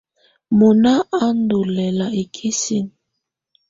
[0.57, 2.91] Mɔnà á ndù lɛla ikisinǝ.